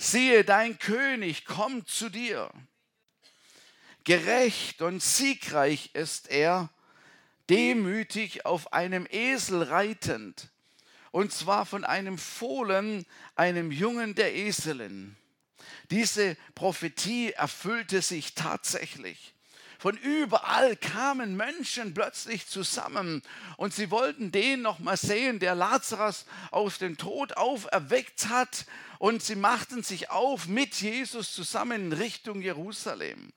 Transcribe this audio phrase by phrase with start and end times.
[0.00, 2.50] siehe, dein König kommt zu dir.
[4.04, 6.70] Gerecht und siegreich ist er,
[7.50, 10.48] demütig auf einem Esel reitend,
[11.10, 15.16] und zwar von einem Fohlen, einem Jungen der Eselin.
[15.90, 19.34] Diese Prophetie erfüllte sich tatsächlich.
[19.80, 23.22] Von überall kamen Menschen plötzlich zusammen
[23.56, 28.66] und sie wollten den noch mal sehen, der Lazarus aus dem Tod auferweckt hat
[29.00, 33.32] und sie machten sich auf mit Jesus zusammen Richtung Jerusalem.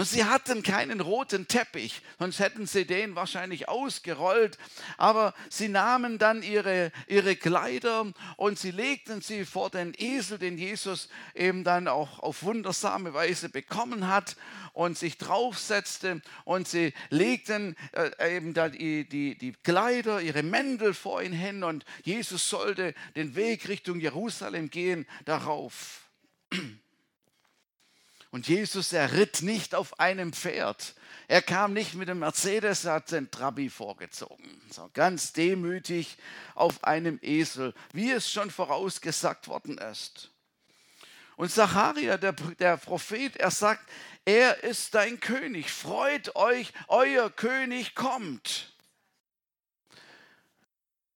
[0.00, 4.56] Und sie hatten keinen roten Teppich, sonst hätten sie den wahrscheinlich ausgerollt.
[4.96, 10.56] Aber sie nahmen dann ihre, ihre Kleider und sie legten sie vor den Esel, den
[10.56, 14.36] Jesus eben dann auch auf wundersame Weise bekommen hat
[14.72, 16.22] und sich draufsetzte.
[16.46, 21.62] Und sie legten äh, eben dann die, die, die Kleider, ihre Mäntel vor ihn hin
[21.62, 26.08] und Jesus sollte den Weg Richtung Jerusalem gehen darauf.
[28.30, 30.94] Und Jesus, er ritt nicht auf einem Pferd.
[31.26, 34.60] Er kam nicht mit dem Mercedes, er hat den Trabi vorgezogen.
[34.70, 36.16] So ganz demütig
[36.54, 40.30] auf einem Esel, wie es schon vorausgesagt worden ist.
[41.36, 43.88] Und Zacharia, der, der Prophet, er sagt,
[44.24, 45.70] er ist dein König.
[45.70, 48.69] Freut euch, euer König kommt.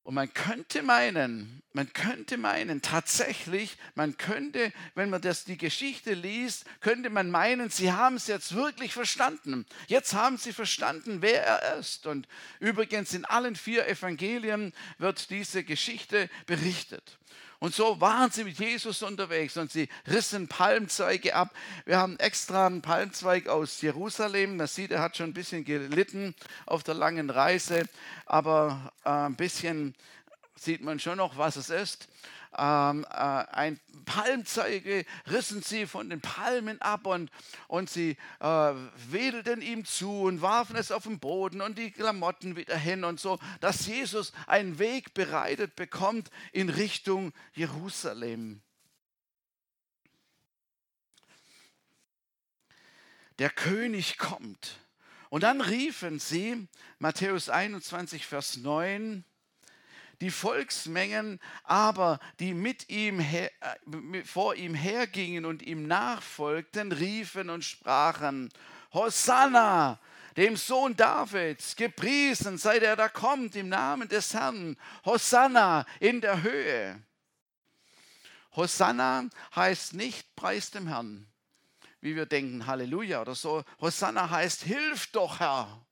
[0.04, 6.12] Und man könnte meinen, man könnte meinen, tatsächlich, man könnte, wenn man das die Geschichte
[6.12, 9.64] liest, könnte man meinen, sie haben es jetzt wirklich verstanden.
[9.86, 12.06] Jetzt haben sie verstanden, wer er ist.
[12.06, 12.28] Und
[12.60, 17.18] übrigens in allen vier Evangelien wird diese Geschichte berichtet.
[17.64, 21.50] Und so waren sie mit Jesus unterwegs und sie rissen Palmzweige ab.
[21.86, 24.58] Wir haben extra einen Palmzweig aus Jerusalem.
[24.58, 26.34] Man sieht, er hat schon ein bisschen gelitten
[26.66, 27.88] auf der langen Reise,
[28.26, 29.94] aber äh, ein bisschen
[30.56, 32.06] sieht man schon noch, was es ist
[32.58, 37.30] ähm, äh, ein Palmzeige rissen sie von den Palmen ab und,
[37.68, 38.72] und sie äh,
[39.08, 43.18] wedelten ihm zu und warfen es auf den Boden und die Klamotten wieder hin und
[43.18, 48.60] so, dass Jesus einen Weg bereitet bekommt in Richtung Jerusalem.
[53.38, 54.78] Der König kommt.
[55.28, 56.68] Und dann riefen sie,
[57.00, 59.24] Matthäus 21, Vers 9,
[60.24, 67.50] die Volksmengen aber, die mit ihm her, äh, vor ihm hergingen und ihm nachfolgten, riefen
[67.50, 68.50] und sprachen,
[68.94, 69.98] Hosanna,
[70.38, 76.42] dem Sohn Davids, gepriesen sei der, da kommt im Namen des Herrn, Hosanna in der
[76.42, 77.02] Höhe.
[78.56, 81.26] Hosanna heißt nicht Preis dem Herrn,
[82.00, 83.62] wie wir denken, Halleluja oder so.
[83.78, 85.83] Hosanna heißt, hilf doch Herr.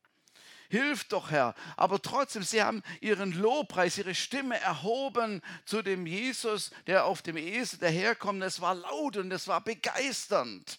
[0.72, 1.54] Hilf doch, Herr.
[1.76, 7.36] Aber trotzdem, sie haben ihren Lobpreis, ihre Stimme erhoben zu dem Jesus, der auf dem
[7.36, 8.42] Esel daherkommt.
[8.42, 10.78] Es war laut und es war begeisternd.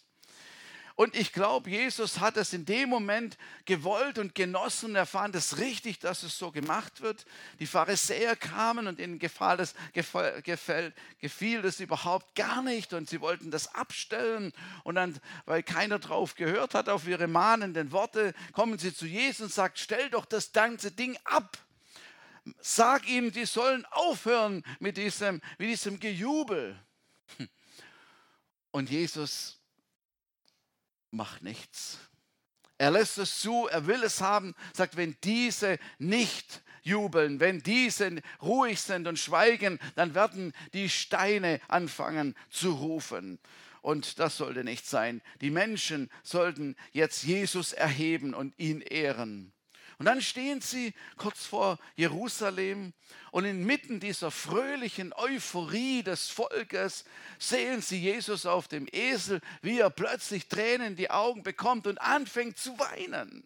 [0.95, 5.33] Und ich glaube, Jesus hat es in dem Moment gewollt und genossen und er fand
[5.35, 7.25] es richtig, dass es so gemacht wird.
[7.59, 13.21] Die Pharisäer kamen und ihnen gefiel das, gefäll, gefiel das überhaupt gar nicht und sie
[13.21, 14.53] wollten das abstellen.
[14.83, 19.45] Und dann, weil keiner drauf gehört hat, auf ihre mahnenden Worte, kommen sie zu Jesus
[19.45, 21.57] und sagen, stell doch das ganze Ding ab.
[22.59, 26.77] Sag ihnen, die sollen aufhören mit diesem, mit diesem Gejubel.
[28.71, 29.62] Und Jesus
[31.13, 31.99] macht nichts.
[32.77, 38.21] Er lässt es zu, er will es haben, sagt, wenn diese nicht jubeln, wenn diese
[38.41, 43.39] ruhig sind und schweigen, dann werden die Steine anfangen zu rufen.
[43.81, 45.21] Und das sollte nicht sein.
[45.41, 49.53] Die Menschen sollten jetzt Jesus erheben und ihn ehren.
[49.97, 52.93] Und dann stehen sie kurz vor Jerusalem
[53.31, 57.05] und inmitten dieser fröhlichen Euphorie des Volkes
[57.39, 61.99] sehen sie Jesus auf dem Esel, wie er plötzlich Tränen in die Augen bekommt und
[61.99, 63.43] anfängt zu weinen.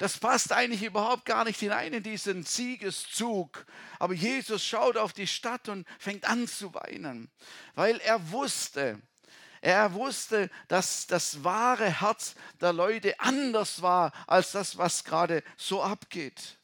[0.00, 3.66] Das passt eigentlich überhaupt gar nicht hinein in diesen Siegeszug.
[3.98, 7.30] Aber Jesus schaut auf die Stadt und fängt an zu weinen,
[7.74, 8.98] weil er wusste,
[9.60, 15.82] er wusste, dass das wahre Herz der Leute anders war als das, was gerade so
[15.82, 16.56] abgeht.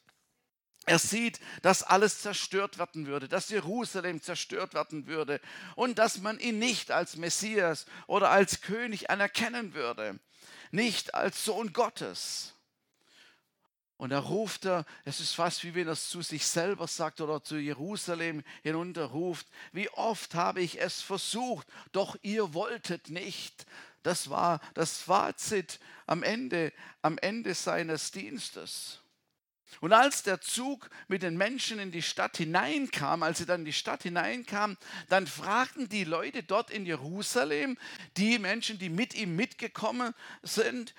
[0.87, 5.41] Er sieht, dass alles zerstört werden würde, dass Jerusalem zerstört werden würde
[5.75, 10.17] und dass man ihn nicht als Messias oder als König anerkennen würde,
[10.71, 12.53] nicht als Sohn Gottes.
[13.97, 17.19] Und da ruft er, es ist fast wie wenn er es zu sich selber sagt
[17.19, 23.65] oder zu Jerusalem hinunterruft, wie oft habe ich es versucht, doch ihr wolltet nicht.
[24.03, 26.71] Das war das Fazit am Ende,
[27.01, 28.99] am Ende seines Dienstes.
[29.81, 33.65] Und als der Zug mit den Menschen in die Stadt hineinkam, als sie dann in
[33.65, 34.77] die Stadt hineinkamen,
[35.09, 37.77] dann fragten die Leute dort in Jerusalem,
[38.15, 40.93] die Menschen, die mit ihm mitgekommen sind,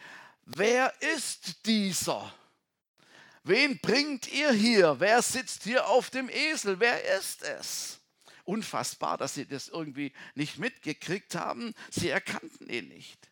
[0.44, 2.32] wer ist dieser?
[3.44, 5.00] Wen bringt ihr hier?
[5.00, 6.80] Wer sitzt hier auf dem Esel?
[6.80, 8.00] Wer ist es?
[8.44, 11.74] Unfassbar, dass sie das irgendwie nicht mitgekriegt haben.
[11.90, 13.28] Sie erkannten ihn nicht.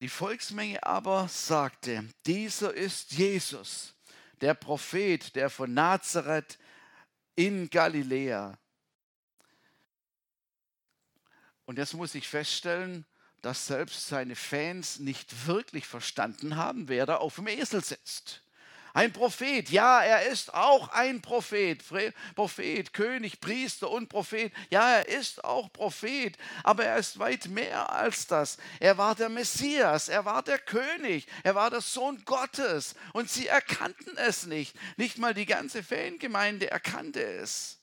[0.00, 3.94] Die Volksmenge aber sagte, dieser ist Jesus,
[4.40, 6.58] der Prophet, der von Nazareth
[7.36, 8.58] in Galiläa.
[11.64, 13.06] Und jetzt muss ich feststellen,
[13.44, 18.40] dass selbst seine Fans nicht wirklich verstanden haben, wer da auf dem Esel sitzt.
[18.94, 21.82] Ein Prophet, ja, er ist auch ein Prophet.
[22.36, 24.52] Prophet, König, Priester und Prophet.
[24.70, 28.56] Ja, er ist auch Prophet, aber er ist weit mehr als das.
[28.78, 32.94] Er war der Messias, er war der König, er war der Sohn Gottes.
[33.12, 34.76] Und sie erkannten es nicht.
[34.96, 37.80] Nicht mal die ganze Fangemeinde erkannte es.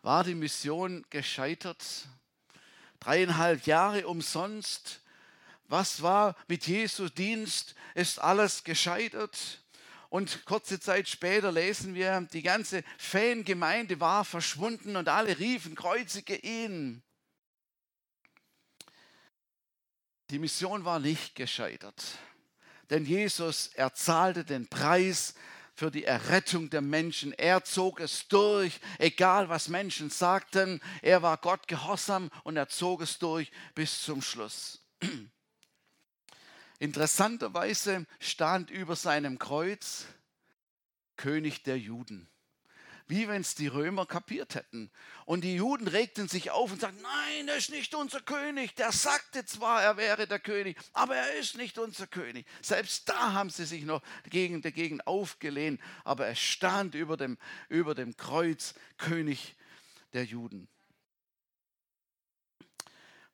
[0.00, 2.08] War die Mission gescheitert?
[3.00, 5.00] Dreieinhalb Jahre umsonst?
[5.68, 7.74] Was war mit Jesu Dienst?
[7.94, 9.62] Ist alles gescheitert?
[10.10, 16.36] Und kurze Zeit später lesen wir, die ganze Fangemeinde war verschwunden und alle riefen, kreuzige
[16.36, 17.02] ihn.
[20.30, 22.02] Die Mission war nicht gescheitert,
[22.90, 25.34] denn Jesus erzahlte den Preis
[25.78, 27.32] für die Errettung der Menschen.
[27.32, 30.80] Er zog es durch, egal was Menschen sagten.
[31.02, 34.82] Er war Gott gehorsam und er zog es durch bis zum Schluss.
[36.80, 40.06] Interessanterweise stand über seinem Kreuz
[41.16, 42.28] König der Juden.
[43.08, 44.90] Wie wenn es die Römer kapiert hätten.
[45.24, 48.76] Und die Juden regten sich auf und sagten, nein, er ist nicht unser König.
[48.76, 52.46] Der sagte zwar, er wäre der König, aber er ist nicht unser König.
[52.60, 57.38] Selbst da haben sie sich noch dagegen, dagegen aufgelehnt, aber er stand über dem,
[57.70, 59.56] über dem Kreuz König
[60.12, 60.68] der Juden.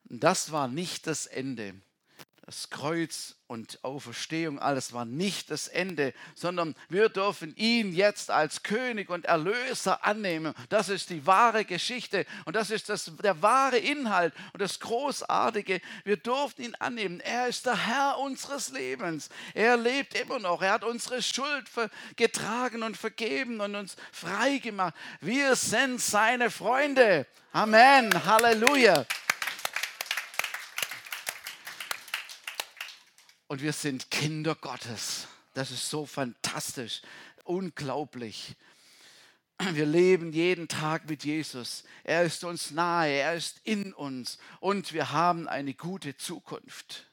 [0.05, 1.75] Das war nicht das Ende
[2.45, 8.61] das Kreuz und Auferstehung, alles war nicht das Ende, sondern wir dürfen ihn jetzt als
[8.61, 10.53] König und Erlöser annehmen.
[10.69, 15.81] Das ist die wahre Geschichte und das ist das, der wahre Inhalt und das Großartige.
[16.03, 17.19] Wir dürfen ihn annehmen.
[17.19, 19.29] Er ist der Herr unseres Lebens.
[19.55, 20.61] Er lebt immer noch.
[20.61, 21.65] Er hat unsere Schuld
[22.15, 24.93] getragen und vergeben und uns frei gemacht.
[25.19, 27.25] Wir sind seine Freunde.
[27.53, 28.23] Amen.
[28.25, 29.05] Halleluja.
[33.47, 35.27] Und wir sind Kinder Gottes.
[35.53, 37.01] Das ist so fantastisch,
[37.43, 38.55] unglaublich.
[39.71, 41.85] Wir leben jeden Tag mit Jesus.
[42.03, 47.09] Er ist uns nahe, er ist in uns und wir haben eine gute Zukunft.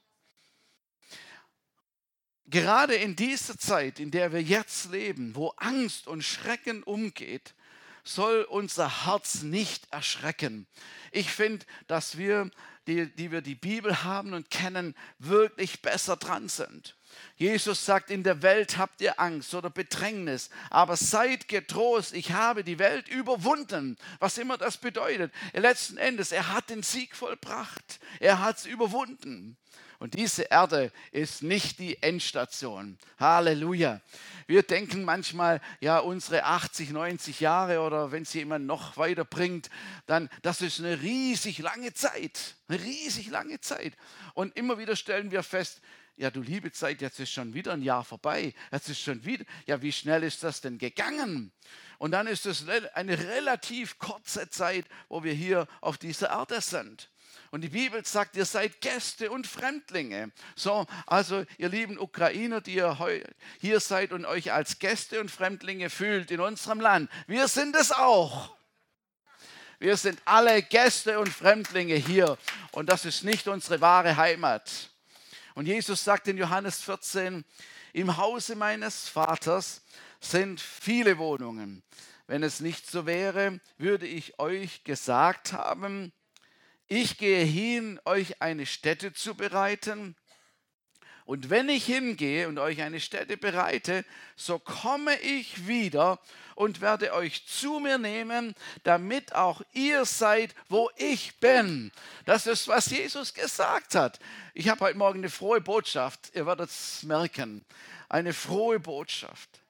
[2.47, 7.55] Gerade in dieser Zeit, in der wir jetzt leben, wo Angst und Schrecken umgeht,
[8.05, 10.67] soll unser Herz nicht erschrecken.
[11.11, 12.51] Ich finde, dass wir
[12.87, 16.97] die, die wir die Bibel haben und kennen, wirklich besser dran sind.
[17.37, 22.65] Jesus sagt, in der Welt habt ihr Angst oder Bedrängnis, aber seid getrost, ich habe
[22.65, 25.33] die Welt überwunden, was immer das bedeutet.
[25.53, 29.57] Letzten Endes, er hat den Sieg vollbracht, er hat es überwunden.
[30.03, 32.99] Und diese Erde ist nicht die Endstation.
[33.21, 34.01] Halleluja.
[34.49, 39.71] Wir denken manchmal, ja, unsere 80, 90 Jahre oder wenn sie jemand noch weiter bringt,
[40.07, 42.57] dann, das ist eine riesig lange Zeit.
[42.67, 43.93] Eine riesig lange Zeit.
[44.35, 45.81] Und immer wieder stellen wir fest,
[46.17, 48.55] ja, du liebe Zeit, jetzt ist schon wieder ein Jahr vorbei.
[48.73, 51.53] Jetzt ist schon wieder, ja, wie schnell ist das denn gegangen?
[51.99, 57.09] Und dann ist es eine relativ kurze Zeit, wo wir hier auf dieser Erde sind.
[57.53, 60.33] Und die Bibel sagt, ihr seid Gäste und Fremdlinge.
[60.57, 62.97] So, also ihr lieben Ukrainer, die ihr
[63.61, 67.93] hier seid und euch als Gäste und Fremdlinge fühlt in unserem Land, wir sind es
[67.93, 68.57] auch.
[69.79, 72.39] Wir sind alle Gäste und Fremdlinge hier
[72.71, 74.89] und das ist nicht unsere wahre Heimat.
[75.55, 77.45] Und Jesus sagt in Johannes 14,
[77.93, 79.83] im Hause meines Vaters
[80.21, 81.83] sind viele Wohnungen.
[82.27, 86.15] Wenn es nicht so wäre, würde ich euch gesagt haben,
[86.89, 90.17] ich gehe hin, euch eine Stätte zu bereiten.
[91.25, 94.05] Und wenn ich hingehe und euch eine Stätte bereite,
[94.37, 96.19] so komme ich wieder
[96.57, 101.93] und werde euch zu mir nehmen, damit auch ihr seid, wo ich bin.
[102.27, 104.19] Das ist, was Jesus gesagt hat.
[104.53, 106.33] Ich habe heute Morgen eine frohe Botschaft.
[106.35, 107.65] Ihr werdet es merken.
[108.09, 109.62] Eine frohe Botschaft.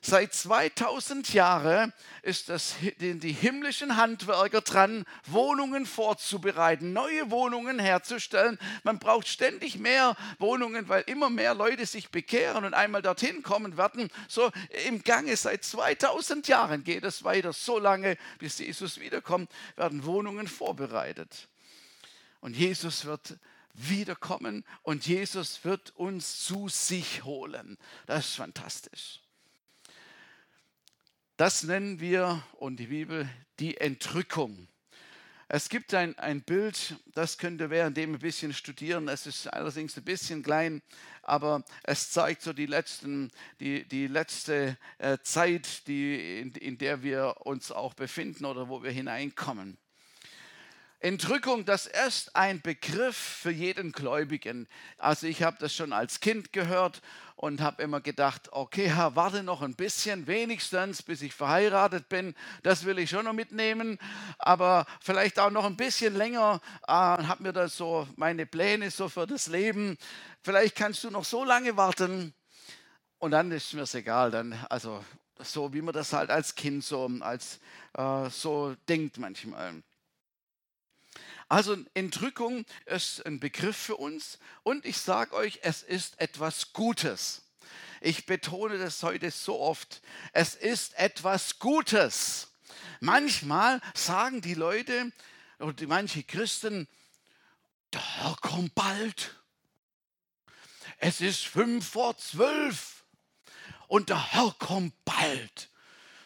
[0.00, 8.58] Seit 2000 Jahren ist das, die himmlischen Handwerker dran, Wohnungen vorzubereiten, neue Wohnungen herzustellen.
[8.84, 13.76] Man braucht ständig mehr Wohnungen, weil immer mehr Leute sich bekehren und einmal dorthin kommen
[13.76, 14.08] werden.
[14.28, 14.52] So
[14.86, 17.52] im Gange seit 2000 Jahren geht es weiter.
[17.52, 21.48] So lange, bis Jesus wiederkommt, werden Wohnungen vorbereitet.
[22.40, 23.36] Und Jesus wird
[23.74, 27.78] wiederkommen und Jesus wird uns zu sich holen.
[28.06, 29.20] Das ist fantastisch.
[31.38, 33.30] Das nennen wir, und die Bibel,
[33.60, 34.66] die Entrückung.
[35.46, 39.06] Es gibt ein, ein Bild, das könnt ihr währenddem ein bisschen studieren.
[39.06, 40.82] Es ist allerdings ein bisschen klein,
[41.22, 43.30] aber es zeigt so die, letzten,
[43.60, 48.82] die, die letzte äh, Zeit, die, in, in der wir uns auch befinden oder wo
[48.82, 49.78] wir hineinkommen.
[51.00, 54.66] Entrückung, das ist ein Begriff für jeden Gläubigen.
[54.96, 57.02] Also ich habe das schon als Kind gehört
[57.36, 62.34] und habe immer gedacht, okay, Herr, warte noch ein bisschen, wenigstens bis ich verheiratet bin.
[62.64, 64.00] Das will ich schon noch mitnehmen,
[64.38, 66.60] aber vielleicht auch noch ein bisschen länger.
[66.88, 69.96] Äh, habe mir da so meine Pläne so für das Leben.
[70.42, 72.34] Vielleicht kannst du noch so lange warten
[73.18, 74.32] und dann ist mir es egal.
[74.32, 75.04] Dann also
[75.40, 77.60] so wie man das halt als Kind so als
[77.96, 79.74] äh, so denkt manchmal.
[81.48, 87.42] Also Entrückung ist ein Begriff für uns und ich sage euch, es ist etwas Gutes.
[88.00, 90.02] Ich betone das heute so oft.
[90.32, 92.48] Es ist etwas Gutes.
[93.00, 95.10] Manchmal sagen die Leute
[95.58, 96.86] oder manche Christen,
[97.94, 99.34] der Herr kommt bald.
[100.98, 103.04] Es ist fünf vor zwölf
[103.86, 105.70] und der Herr kommt bald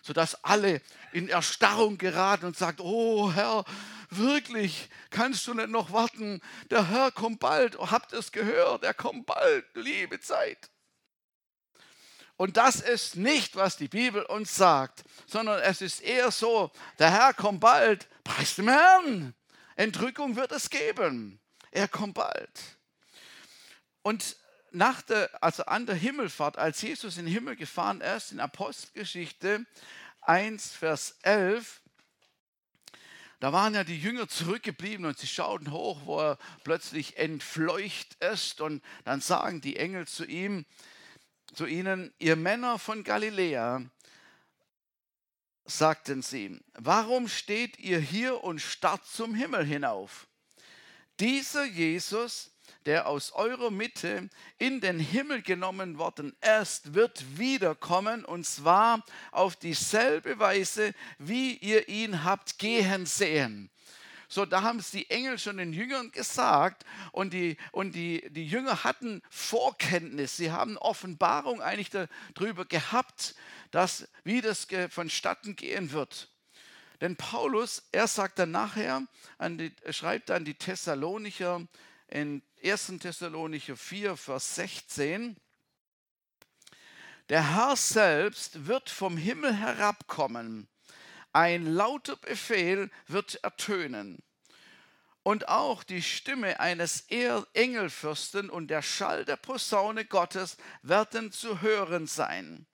[0.03, 0.83] sodass alle
[1.13, 3.65] in Erstarrung geraten und sagt, oh Herr,
[4.11, 6.41] wirklich, kannst du nicht noch warten?
[6.71, 7.79] Der Herr kommt bald.
[7.79, 8.85] Habt es gehört?
[8.85, 9.65] Er kommt bald.
[9.75, 10.71] Liebe Zeit.
[12.37, 17.11] Und das ist nicht, was die Bibel uns sagt, sondern es ist eher so, der
[17.11, 18.09] Herr kommt bald.
[18.25, 19.35] Preis dem Herrn.
[19.77, 21.41] Entrückung wird es geben.
[21.71, 22.61] Er kommt bald.
[24.03, 24.37] Und
[24.73, 29.67] nach der, also an der Himmelfahrt, als Jesus in den Himmel gefahren ist, in Apostelgeschichte
[30.23, 31.83] 1, Vers 11,
[33.43, 38.61] da waren ja die Jünger zurückgeblieben und sie schauten hoch, wo er plötzlich entfleucht ist.
[38.61, 40.65] Und dann sagen die Engel zu ihm,
[41.53, 43.83] zu ihnen, ihr Männer von Galiläa,
[45.65, 50.29] sagten sie, warum steht ihr hier und starrt zum Himmel hinauf?
[51.19, 52.53] Dieser Jesus,
[52.87, 59.57] der aus eurer Mitte in den Himmel genommen worden ist, wird wiederkommen und zwar auf
[59.57, 63.71] dieselbe Weise, wie ihr ihn habt gehen sehen.
[64.33, 68.47] So, da haben es die Engel schon den Jüngern gesagt und die, und die, die
[68.47, 71.91] Jünger hatten Vorkenntnis, sie haben Offenbarung eigentlich
[72.35, 73.35] darüber gehabt,
[73.73, 76.31] dass, wie das vonstatten gehen wird.
[77.03, 79.03] Denn Paulus, er sagt dann nachher,
[79.39, 81.67] die, schreibt an die Thessalonicher
[82.09, 82.99] in 1.
[83.01, 85.37] Thessalonicher 4, Vers 16.
[87.29, 90.69] Der Herr selbst wird vom Himmel herabkommen.
[91.33, 94.23] Ein lauter Befehl wird ertönen.
[95.25, 102.07] Und auch die Stimme eines Engelfürsten und der Schall der Posaune Gottes werden zu hören
[102.07, 102.67] sein.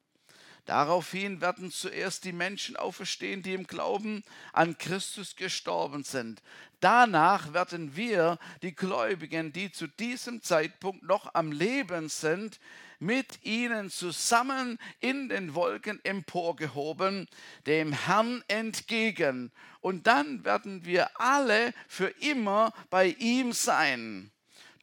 [0.69, 4.23] Daraufhin werden zuerst die Menschen auferstehen, die im Glauben
[4.53, 6.43] an Christus gestorben sind.
[6.81, 12.61] Danach werden wir, die Gläubigen, die zu diesem Zeitpunkt noch am Leben sind,
[12.99, 17.29] mit ihnen zusammen in den Wolken emporgehoben,
[17.67, 19.51] dem Herrn entgegen.
[19.81, 24.31] Und dann werden wir alle für immer bei ihm sein.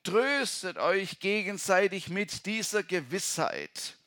[0.03, 3.99] Tröstet euch gegenseitig mit dieser Gewissheit.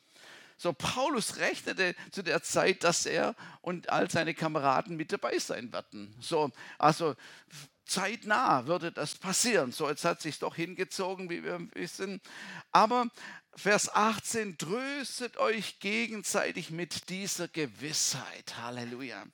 [0.59, 5.71] So, Paulus rechnete zu der Zeit, dass er und all seine Kameraden mit dabei sein
[5.71, 6.13] werden.
[6.19, 7.15] So, also
[7.85, 9.71] zeitnah würde das passieren.
[9.71, 12.19] So, jetzt hat sich doch hingezogen, wie wir wissen.
[12.73, 13.07] Aber
[13.55, 18.57] Vers 18, tröstet euch gegenseitig mit dieser Gewissheit.
[18.57, 19.25] Halleluja.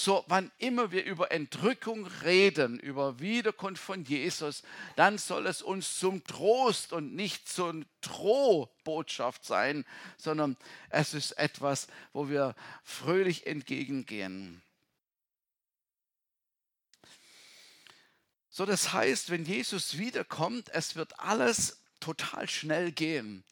[0.00, 4.62] So, wann immer wir über Entrückung reden, über Wiederkunft von Jesus,
[4.94, 9.84] dann soll es uns zum Trost und nicht zur Drohbotschaft sein,
[10.16, 10.56] sondern
[10.90, 14.62] es ist etwas, wo wir fröhlich entgegengehen.
[18.50, 23.42] So, das heißt, wenn Jesus wiederkommt, es wird alles total schnell gehen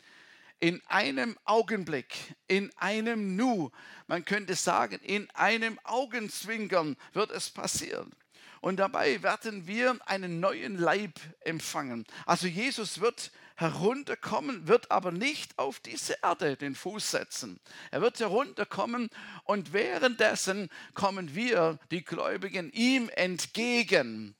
[0.60, 3.70] in einem Augenblick, in einem Nu,
[4.06, 8.12] man könnte sagen, in einem Augenzwinkern wird es passieren.
[8.60, 12.06] Und dabei werden wir einen neuen Leib empfangen.
[12.24, 17.60] Also Jesus wird herunterkommen, wird aber nicht auf diese Erde den Fuß setzen.
[17.90, 19.08] Er wird herunterkommen
[19.44, 24.34] und währenddessen kommen wir, die Gläubigen, ihm entgegen.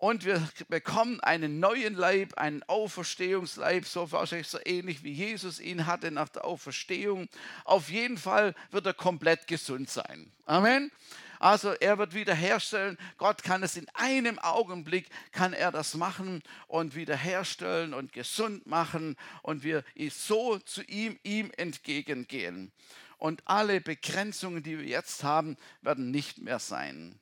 [0.00, 5.84] Und wir bekommen einen neuen Leib, einen Auferstehungsleib, so wahrscheinlich so ähnlich wie Jesus ihn
[5.84, 7.28] hatte nach der Auferstehung.
[7.66, 10.32] Auf jeden Fall wird er komplett gesund sein.
[10.46, 10.90] Amen.
[11.38, 12.96] Also er wird wiederherstellen.
[13.18, 19.16] Gott kann es in einem Augenblick, kann er das machen und wiederherstellen und gesund machen
[19.42, 22.72] und wir so zu ihm, ihm entgegengehen.
[23.18, 27.20] Und alle Begrenzungen, die wir jetzt haben, werden nicht mehr sein.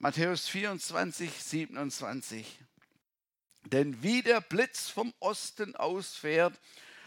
[0.00, 2.60] Matthäus 24, 27.
[3.64, 6.60] Denn wie der Blitz vom Osten ausfährt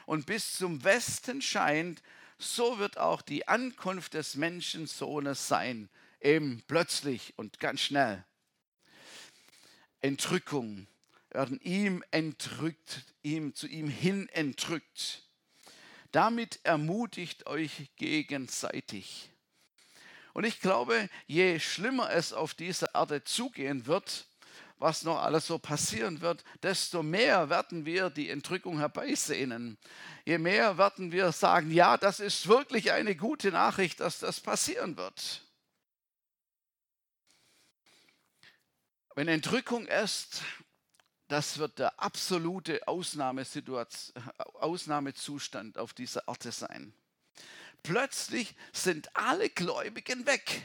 [0.05, 2.03] und bis zum Westen scheint,
[2.37, 8.25] so wird auch die Ankunft des Menschensohnes sein, eben plötzlich und ganz schnell.
[10.01, 10.85] Entrückung
[11.29, 15.23] werden ihm entrückt, ihm zu ihm hin entrückt.
[16.11, 19.30] Damit ermutigt euch gegenseitig.
[20.33, 24.25] Und ich glaube, je schlimmer es auf dieser Erde zugehen wird,
[24.77, 29.77] was noch alles so passieren wird, desto mehr werden wir die Entrückung herbeisehnen.
[30.25, 34.97] Je mehr werden wir sagen, ja, das ist wirklich eine gute Nachricht, dass das passieren
[34.97, 35.43] wird.
[39.13, 40.41] Wenn Entrückung ist,
[41.27, 46.93] das wird der absolute Ausnahmezustand auf dieser Erde sein.
[47.83, 50.63] Plötzlich sind alle Gläubigen weg.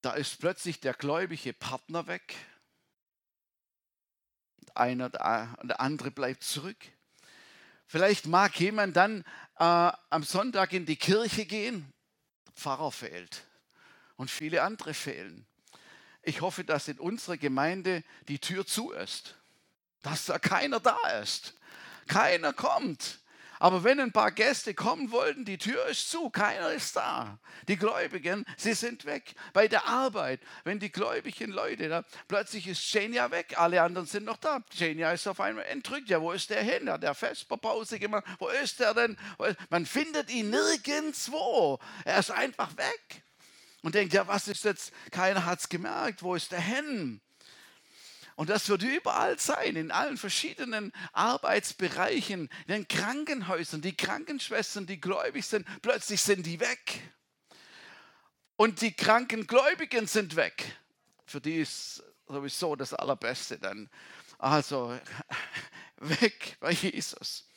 [0.00, 2.34] Da ist plötzlich der gläubige Partner weg.
[4.74, 5.06] Einer
[5.60, 6.76] und der andere bleibt zurück.
[7.86, 9.22] Vielleicht mag jemand dann
[9.56, 11.92] äh, am Sonntag in die Kirche gehen.
[12.54, 13.44] Pfarrer fehlt
[14.16, 15.46] und viele andere fehlen.
[16.22, 19.36] Ich hoffe, dass in unserer Gemeinde die Tür zu ist,
[20.02, 21.57] dass da keiner da ist.
[22.08, 23.20] Keiner kommt.
[23.60, 27.38] Aber wenn ein paar Gäste kommen wollten, die Tür ist zu, keiner ist da.
[27.66, 29.34] Die Gläubigen, sie sind weg.
[29.52, 34.24] Bei der Arbeit, wenn die gläubigen Leute da, plötzlich ist Genia weg, alle anderen sind
[34.24, 34.62] noch da.
[34.76, 36.08] Genia ist auf einmal entrückt.
[36.08, 36.88] Ja, wo ist der hin?
[36.88, 38.24] Hat der Vesperpause gemacht?
[38.38, 39.16] Wo ist der denn?
[39.70, 41.80] Man findet ihn nirgendwo.
[42.04, 43.22] Er ist einfach weg.
[43.82, 44.92] Und denkt, ja, was ist jetzt?
[45.10, 46.22] Keiner hat es gemerkt.
[46.22, 47.20] Wo ist der hin?
[48.38, 53.82] Und das wird überall sein, in allen verschiedenen Arbeitsbereichen, in den Krankenhäusern.
[53.82, 57.00] Die Krankenschwestern, die gläubig sind, plötzlich sind die weg.
[58.54, 60.78] Und die Krankengläubigen sind weg.
[61.26, 63.90] Für die ist sowieso das Allerbeste dann.
[64.38, 64.96] Also
[65.96, 67.48] weg bei Jesus.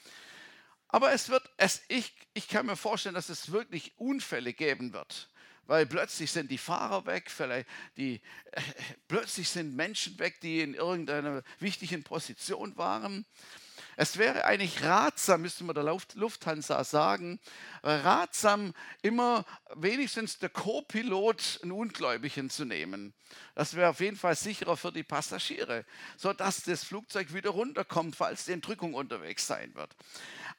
[0.88, 5.31] Aber es wird, es, ich, ich kann mir vorstellen, dass es wirklich Unfälle geben wird
[5.72, 8.20] weil plötzlich sind die Fahrer weg, vielleicht die,
[8.52, 8.62] äh,
[9.08, 13.26] plötzlich sind Menschen weg, die in irgendeiner wichtigen Position waren.
[13.96, 17.40] Es wäre eigentlich ratsam, müsste man der Lufthansa sagen,
[17.84, 23.14] ratsam, immer wenigstens der Co-Pilot einen Ungläubigen zu nehmen.
[23.56, 25.86] Das wäre auf jeden Fall sicherer für die Passagiere,
[26.18, 29.96] sodass das Flugzeug wieder runterkommt, falls die Entrückung unterwegs sein wird.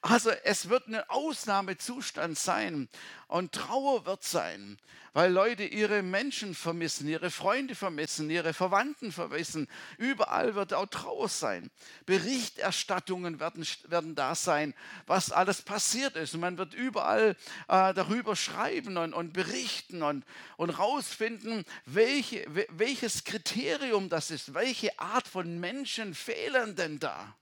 [0.05, 2.89] Also es wird ein Ausnahmezustand sein
[3.27, 4.77] und Trauer wird sein,
[5.13, 9.69] weil Leute ihre Menschen vermissen, ihre Freunde vermissen, ihre Verwandten vermissen.
[9.97, 11.71] Überall wird auch Trauer sein.
[12.05, 14.73] Berichterstattungen werden, werden da sein,
[15.07, 16.33] was alles passiert ist.
[16.33, 17.37] Und man wird überall
[17.69, 20.25] äh, darüber schreiben und, und berichten und,
[20.57, 27.37] und rausfinden, welche, welches Kriterium das ist, welche Art von Menschen fehlen denn da.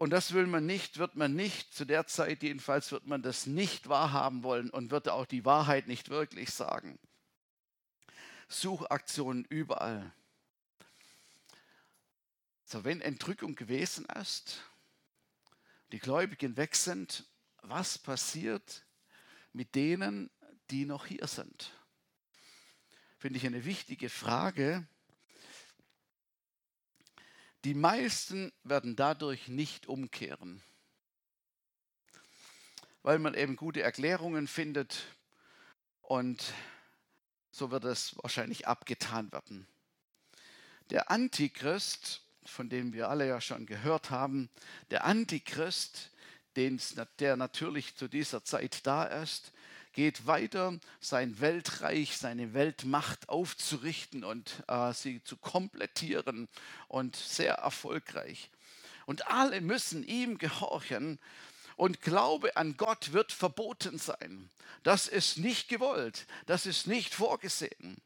[0.00, 3.44] Und das will man nicht, wird man nicht, zu der Zeit jedenfalls wird man das
[3.44, 6.98] nicht wahrhaben wollen und wird auch die Wahrheit nicht wirklich sagen.
[8.48, 10.10] Suchaktionen überall.
[12.64, 14.62] So, wenn Entrückung gewesen ist,
[15.92, 17.26] die Gläubigen weg sind,
[17.60, 18.86] was passiert
[19.52, 20.30] mit denen,
[20.70, 21.78] die noch hier sind?
[23.18, 24.88] Finde ich eine wichtige Frage,
[27.64, 30.62] die meisten werden dadurch nicht umkehren,
[33.02, 35.04] weil man eben gute Erklärungen findet
[36.02, 36.54] und
[37.50, 39.66] so wird es wahrscheinlich abgetan werden.
[40.90, 44.48] Der Antichrist, von dem wir alle ja schon gehört haben,
[44.90, 46.10] der Antichrist,
[46.56, 49.52] der natürlich zu dieser Zeit da ist,
[49.92, 56.48] geht weiter, sein Weltreich, seine Weltmacht aufzurichten und äh, sie zu komplettieren
[56.88, 58.50] und sehr erfolgreich.
[59.06, 61.18] Und alle müssen ihm gehorchen
[61.76, 64.50] und Glaube an Gott wird verboten sein.
[64.82, 68.00] Das ist nicht gewollt, das ist nicht vorgesehen.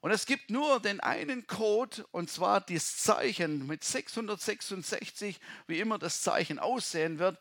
[0.00, 5.98] Und es gibt nur den einen Code, und zwar das Zeichen mit 666, wie immer
[5.98, 7.38] das Zeichen aussehen wird,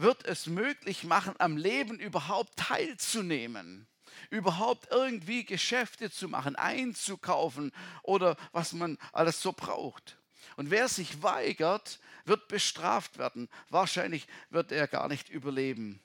[0.00, 3.86] wird es möglich machen, am Leben überhaupt teilzunehmen
[4.28, 10.18] überhaupt irgendwie Geschäfte zu machen, einzukaufen oder was man alles so braucht.
[10.56, 13.48] Und wer sich weigert, wird bestraft werden.
[13.68, 16.00] Wahrscheinlich wird er gar nicht überleben.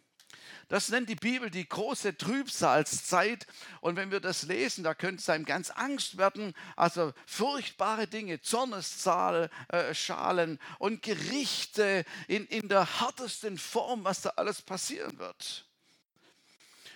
[0.68, 3.46] Das nennt die Bibel die große Trübsalzeit.
[3.82, 6.54] Und wenn wir das lesen, da könnte es einem ganz Angst werden.
[6.76, 14.62] Also furchtbare Dinge, Zornesschalen äh, und Gerichte in, in der härtesten Form, was da alles
[14.62, 15.66] passieren wird.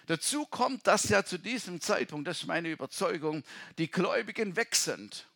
[0.08, 3.44] Dazu kommt, dass ja zu diesem Zeitpunkt, das ist meine Überzeugung,
[3.78, 5.28] die Gläubigen weg sind.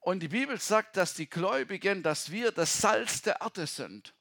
[0.00, 4.12] Und die Bibel sagt, dass die Gläubigen, dass wir das Salz der Erde sind.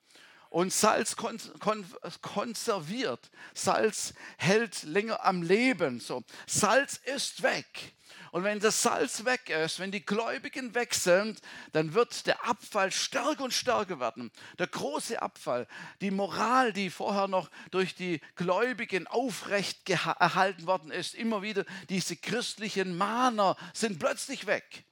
[0.56, 1.86] Und Salz kon kon
[2.22, 3.30] konserviert.
[3.54, 6.00] Salz hält länger am Leben.
[6.00, 6.24] So.
[6.48, 7.94] Salz ist weg.
[8.32, 11.42] Und wenn das Salz weg ist, wenn die Gläubigen weg sind,
[11.74, 14.32] dann wird der Abfall stärker und stärker werden.
[14.58, 15.68] Der große Abfall,
[16.00, 22.16] die Moral, die vorher noch durch die Gläubigen aufrecht erhalten worden ist, immer wieder diese
[22.16, 24.86] christlichen Mahner sind plötzlich weg.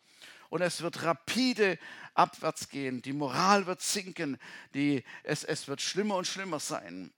[0.54, 1.80] Und es wird rapide
[2.14, 3.02] abwärts gehen.
[3.02, 4.38] Die Moral wird sinken.
[4.74, 7.14] Die, es, es wird schlimmer und schlimmer sein.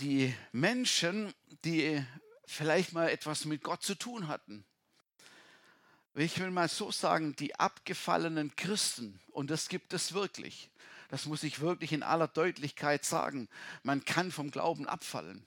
[0.00, 2.04] die Menschen, die
[2.46, 4.64] vielleicht mal etwas mit Gott zu tun hatten.
[6.14, 10.70] Ich will mal so sagen, die abgefallenen Christen, und das gibt es wirklich,
[11.10, 13.48] das muss ich wirklich in aller Deutlichkeit sagen,
[13.82, 15.46] man kann vom Glauben abfallen.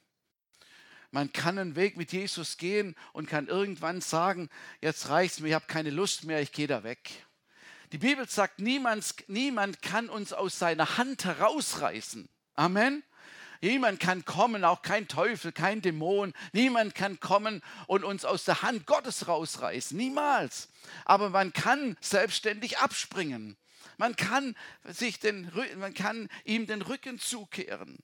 [1.11, 5.49] Man kann einen Weg mit Jesus gehen und kann irgendwann sagen, jetzt reicht es mir,
[5.49, 7.09] ich habe keine Lust mehr, ich gehe da weg.
[7.91, 12.29] Die Bibel sagt, niemand, niemand kann uns aus seiner Hand herausreißen.
[12.55, 13.03] Amen.
[13.59, 16.33] Niemand kann kommen, auch kein Teufel, kein Dämon.
[16.53, 19.95] Niemand kann kommen und uns aus der Hand Gottes rausreißen.
[19.95, 20.69] Niemals.
[21.03, 23.57] Aber man kann selbstständig abspringen.
[23.97, 27.99] Man kann, sich den, man kann ihm den Rücken zukehren.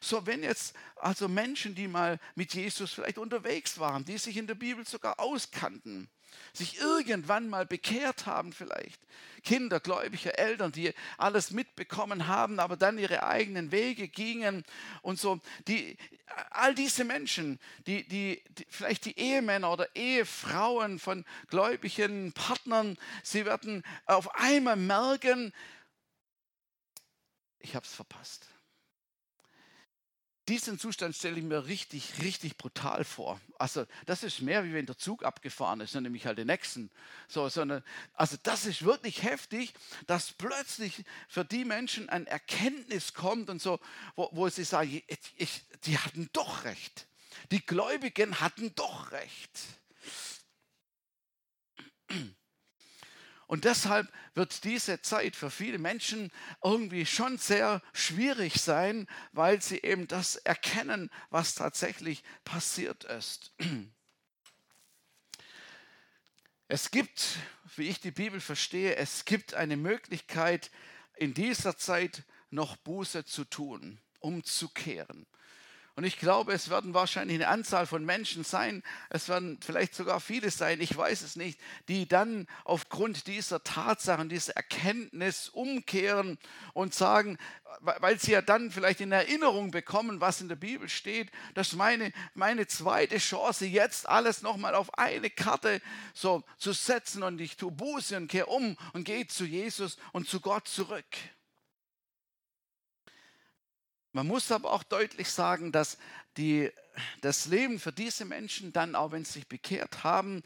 [0.00, 4.46] So, wenn jetzt also Menschen, die mal mit Jesus vielleicht unterwegs waren, die sich in
[4.46, 6.08] der Bibel sogar auskannten,
[6.52, 9.00] sich irgendwann mal bekehrt haben vielleicht.
[9.42, 14.64] Kinder, gläubige Eltern, die alles mitbekommen haben, aber dann ihre eigenen Wege gingen
[15.02, 15.40] und so.
[15.66, 15.96] Die,
[16.50, 23.44] all diese Menschen, die, die, die, vielleicht die Ehemänner oder Ehefrauen von gläubigen Partnern, sie
[23.44, 25.52] werden auf einmal merken,
[27.60, 28.46] ich habe es verpasst
[30.48, 33.40] diesen Zustand stelle ich mir richtig, richtig brutal vor.
[33.58, 36.46] Also das ist mehr, wie wenn der Zug abgefahren ist, dann nehme ich halt den
[36.46, 36.90] nächsten.
[37.28, 37.84] So, sondern,
[38.14, 39.74] also das ist wirklich heftig,
[40.06, 43.78] dass plötzlich für die Menschen ein Erkenntnis kommt und so,
[44.16, 47.06] wo, wo sie sagen, ich, ich, die hatten doch recht.
[47.50, 49.60] Die Gläubigen hatten doch recht.
[53.48, 56.30] Und deshalb wird diese Zeit für viele Menschen
[56.62, 63.52] irgendwie schon sehr schwierig sein, weil sie eben das erkennen, was tatsächlich passiert ist.
[66.70, 67.38] Es gibt,
[67.76, 70.70] wie ich die Bibel verstehe, es gibt eine Möglichkeit,
[71.16, 75.26] in dieser Zeit noch Buße zu tun, umzukehren.
[75.98, 80.20] Und ich glaube, es werden wahrscheinlich eine Anzahl von Menschen sein, es werden vielleicht sogar
[80.20, 81.58] viele sein, ich weiß es nicht,
[81.88, 86.38] die dann aufgrund dieser Tatsachen, dieser Erkenntnis umkehren
[86.72, 87.36] und sagen,
[87.80, 92.12] weil sie ja dann vielleicht in Erinnerung bekommen, was in der Bibel steht, dass meine,
[92.32, 95.82] meine zweite Chance jetzt alles nochmal auf eine Karte
[96.14, 100.28] so zu setzen und ich tue Buße und kehre um und gehe zu Jesus und
[100.28, 101.06] zu Gott zurück.
[104.12, 105.98] Man muss aber auch deutlich sagen, dass
[106.36, 106.72] die,
[107.20, 110.42] das Leben für diese Menschen dann, auch wenn sie sich bekehrt haben,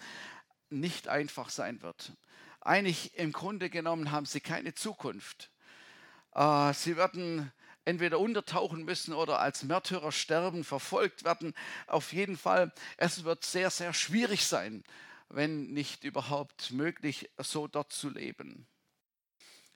[0.68, 2.12] nicht einfach sein wird.
[2.60, 5.50] Eigentlich im Grunde genommen haben sie keine Zukunft.
[6.34, 7.52] Äh, sie werden
[7.84, 11.54] entweder untertauchen müssen oder als Märtyrer sterben, verfolgt werden.
[11.86, 14.84] Auf jeden Fall, es wird sehr, sehr schwierig sein,
[15.28, 18.66] wenn nicht überhaupt möglich, so dort zu leben.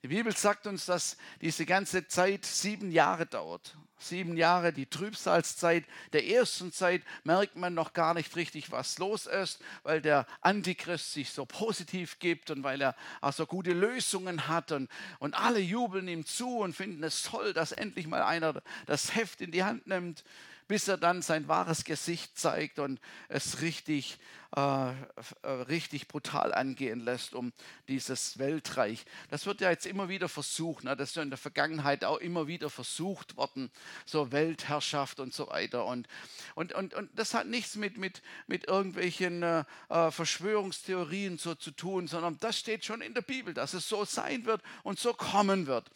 [0.03, 3.75] Die Bibel sagt uns, dass diese ganze Zeit sieben Jahre dauert.
[3.99, 5.83] Sieben Jahre, die Trübsalzeit.
[6.13, 11.13] Der ersten Zeit merkt man noch gar nicht richtig, was los ist, weil der Antichrist
[11.13, 15.59] sich so positiv gibt und weil er auch so gute Lösungen hat und, und alle
[15.59, 19.63] jubeln ihm zu und finden es toll, dass endlich mal einer das Heft in die
[19.63, 20.23] Hand nimmt
[20.67, 22.99] bis er dann sein wahres Gesicht zeigt und
[23.29, 24.19] es richtig,
[24.55, 24.93] äh, äh,
[25.43, 27.53] richtig brutal angehen lässt um
[27.87, 29.05] dieses Weltreich.
[29.29, 30.95] Das wird ja jetzt immer wieder versucht, ne?
[30.95, 33.71] das ist ja in der Vergangenheit auch immer wieder versucht worden,
[34.05, 35.85] so Weltherrschaft und so weiter.
[35.85, 36.07] Und,
[36.55, 41.71] und, und, und das hat nichts mit, mit, mit irgendwelchen äh, äh Verschwörungstheorien so zu
[41.71, 45.13] tun, sondern das steht schon in der Bibel, dass es so sein wird und so
[45.13, 45.89] kommen wird.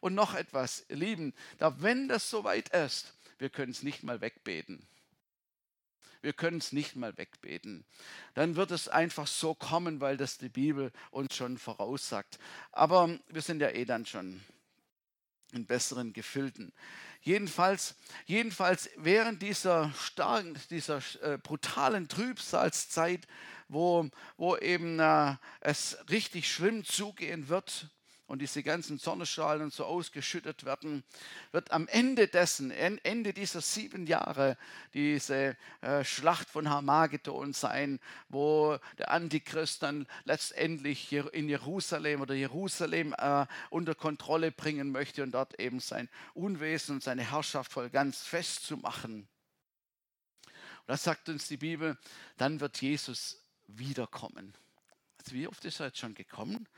[0.00, 4.20] Und noch etwas, ihr Lieben, da wenn das soweit ist, wir können es nicht mal
[4.20, 4.86] wegbeten.
[6.20, 7.84] Wir können es nicht mal wegbeten.
[8.34, 12.38] Dann wird es einfach so kommen, weil das die Bibel uns schon voraussagt.
[12.72, 14.40] Aber wir sind ja eh dann schon
[15.52, 16.72] in besseren Gefilden.
[17.20, 17.94] Jedenfalls,
[18.26, 23.26] jedenfalls während dieser starken, dieser äh, brutalen Trübsalzeit,
[23.68, 27.88] wo, wo eben äh, es richtig schlimm zugehen wird,
[28.28, 31.02] und diese ganzen Sonnenstrahlen so ausgeschüttet werden,
[31.50, 34.58] wird am Ende dessen, Ende dieser sieben Jahre,
[34.92, 43.14] diese äh, Schlacht von Harmagedon sein, wo der Antichrist dann letztendlich in Jerusalem oder Jerusalem
[43.16, 48.20] äh, unter Kontrolle bringen möchte und dort eben sein Unwesen und seine Herrschaft voll ganz
[48.20, 49.26] festzumachen.
[50.42, 51.96] Und das sagt uns die Bibel,
[52.36, 54.54] dann wird Jesus wiederkommen.
[55.18, 56.68] Also wie oft ist er jetzt schon gekommen?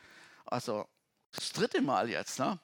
[0.46, 0.86] Also
[1.32, 2.38] das dritte Mal jetzt.
[2.38, 2.58] Ne?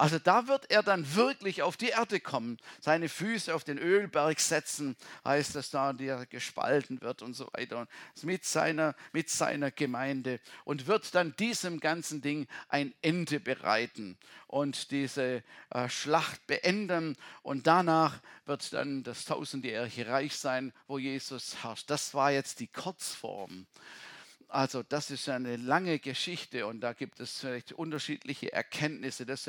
[0.00, 4.40] Also da wird er dann wirklich auf die Erde kommen, seine Füße auf den Ölberg
[4.40, 7.88] setzen, heißt es da, der gespalten wird und so weiter, und
[8.24, 14.90] mit seiner, mit seiner Gemeinde und wird dann diesem ganzen Ding ein Ende bereiten und
[14.90, 21.90] diese äh, Schlacht beenden und danach wird dann das tausendjährige Reich sein, wo Jesus herrscht.
[21.90, 23.66] Das war jetzt die Kurzform.
[24.50, 29.24] Also das ist eine lange Geschichte und da gibt es vielleicht unterschiedliche Erkenntnisse.
[29.24, 29.46] Das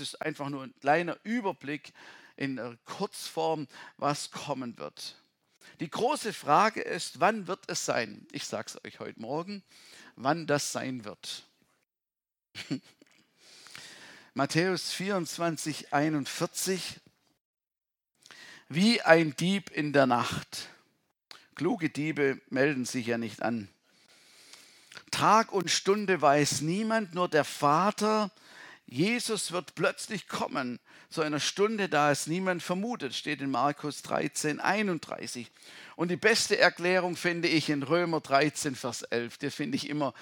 [0.00, 1.92] ist, einfach nur ein kleiner Überblick
[2.36, 5.16] in Kurzform, was kommen wird.
[5.78, 8.26] Die große Frage ist, wann wird es sein?
[8.32, 9.62] Ich sage es euch heute Morgen,
[10.16, 11.44] wann das sein wird.
[14.34, 16.98] Matthäus 24, 41.
[18.68, 20.68] Wie ein Dieb in der Nacht.
[21.54, 23.68] Kluge Diebe melden sich ja nicht an.
[25.22, 28.32] Tag und Stunde weiß niemand, nur der Vater.
[28.86, 30.80] Jesus wird plötzlich kommen
[31.10, 35.48] zu einer Stunde, da es niemand vermutet, steht in Markus 13, 31.
[35.94, 39.38] Und die beste Erklärung finde ich in Römer 13, Vers 11.
[39.38, 40.12] Das finde ich immer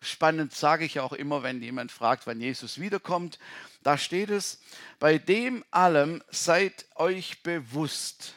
[0.00, 3.40] spannend, sage ich auch immer, wenn jemand fragt, wann Jesus wiederkommt.
[3.82, 4.60] Da steht es,
[5.00, 8.34] bei dem allem seid euch bewusst.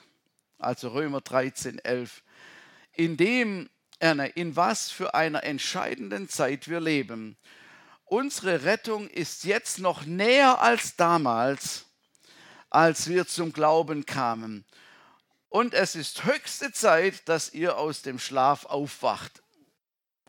[0.58, 2.24] Also Römer 13, 11.
[2.94, 7.38] In dem in was für einer entscheidenden Zeit wir leben.
[8.06, 11.86] Unsere Rettung ist jetzt noch näher als damals,
[12.70, 14.66] als wir zum Glauben kamen.
[15.50, 19.42] Und es ist höchste Zeit, dass ihr aus dem Schlaf aufwacht.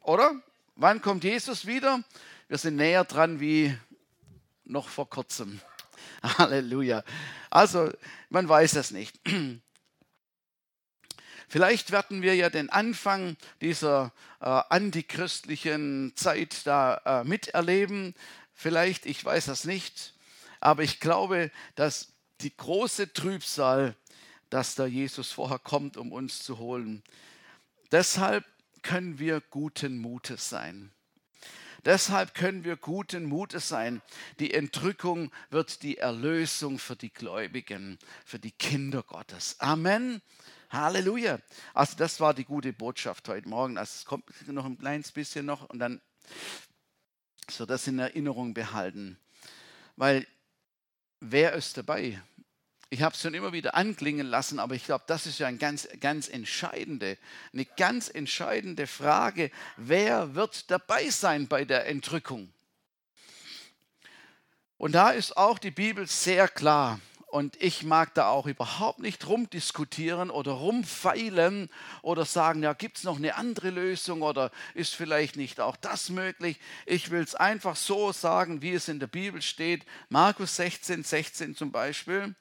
[0.02, 0.34] Oder?
[0.74, 2.02] Wann kommt Jesus wieder?
[2.48, 3.76] Wir sind näher dran wie
[4.64, 5.60] noch vor kurzem.
[6.22, 7.04] Halleluja.
[7.50, 7.92] Also,
[8.28, 9.20] man weiß es nicht.
[11.48, 18.14] Vielleicht werden wir ja den Anfang dieser äh, antichristlichen Zeit da äh, miterleben.
[18.54, 20.14] Vielleicht, ich weiß das nicht.
[20.60, 23.96] Aber ich glaube, dass die große Trübsal,
[24.50, 27.02] dass da Jesus vorher kommt, um uns zu holen.
[27.92, 28.44] Deshalb
[28.82, 30.92] können wir guten Mutes sein.
[31.84, 34.02] Deshalb können wir guten Mutes sein.
[34.40, 39.58] Die Entrückung wird die Erlösung für die Gläubigen, für die Kinder Gottes.
[39.60, 40.20] Amen.
[40.70, 41.38] Halleluja.
[41.74, 43.78] Also das war die gute Botschaft heute Morgen.
[43.78, 46.00] Also es kommt noch ein kleines bisschen noch und dann
[47.50, 49.18] so das in Erinnerung behalten.
[49.96, 50.26] Weil
[51.20, 52.20] wer ist dabei?
[52.90, 55.58] Ich habe es schon immer wieder anklingen lassen, aber ich glaube, das ist ja eine
[55.58, 57.18] ganz, ganz entscheidende,
[57.52, 59.50] eine ganz entscheidende Frage.
[59.76, 62.50] Wer wird dabei sein bei der Entrückung?
[64.78, 67.00] Und da ist auch die Bibel sehr klar.
[67.28, 71.68] Und ich mag da auch überhaupt nicht rumdiskutieren oder rumfeilen
[72.00, 76.08] oder sagen, ja, gibt es noch eine andere Lösung oder ist vielleicht nicht auch das
[76.08, 76.58] möglich.
[76.86, 79.84] Ich will es einfach so sagen, wie es in der Bibel steht.
[80.08, 82.34] Markus 16, 16 zum Beispiel.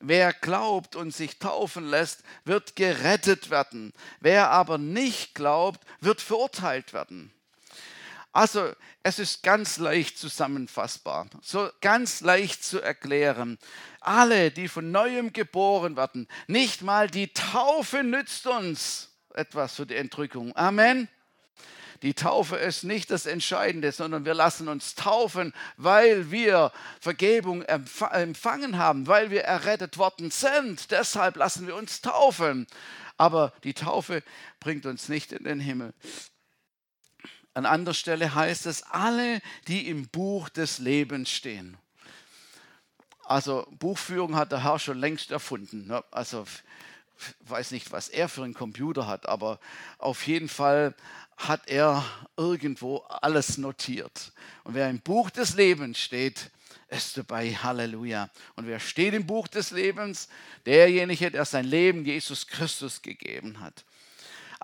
[0.00, 3.92] Wer glaubt und sich taufen lässt, wird gerettet werden.
[4.18, 7.32] Wer aber nicht glaubt, wird verurteilt werden.
[8.34, 8.72] Also
[9.04, 13.58] es ist ganz leicht zusammenfassbar, so ganz leicht zu erklären.
[14.00, 19.94] Alle, die von neuem geboren werden, nicht mal die Taufe nützt uns etwas für die
[19.94, 20.54] Entrückung.
[20.56, 21.08] Amen.
[22.02, 28.78] Die Taufe ist nicht das Entscheidende, sondern wir lassen uns taufen, weil wir Vergebung empfangen
[28.78, 30.90] haben, weil wir errettet worden sind.
[30.90, 32.66] Deshalb lassen wir uns taufen.
[33.16, 34.24] Aber die Taufe
[34.58, 35.94] bringt uns nicht in den Himmel.
[37.54, 41.76] An anderer Stelle heißt es, alle, die im Buch des Lebens stehen.
[43.24, 45.86] Also Buchführung hat der Herr schon längst erfunden.
[45.86, 46.04] Ne?
[46.10, 46.44] Also
[47.46, 49.60] weiß nicht, was er für einen Computer hat, aber
[49.98, 50.94] auf jeden Fall
[51.36, 52.04] hat er
[52.36, 54.32] irgendwo alles notiert.
[54.64, 56.50] Und wer im Buch des Lebens steht,
[56.88, 57.54] ist dabei.
[57.54, 58.30] Halleluja.
[58.56, 60.28] Und wer steht im Buch des Lebens?
[60.66, 63.84] Derjenige, der sein Leben Jesus Christus gegeben hat.